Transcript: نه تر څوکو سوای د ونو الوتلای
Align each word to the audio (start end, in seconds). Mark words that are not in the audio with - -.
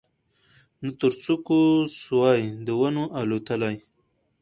نه 0.81 0.91
تر 0.99 1.11
څوکو 1.23 1.59
سوای 2.01 2.41
د 2.65 2.67
ونو 2.79 3.03
الوتلای 3.19 3.77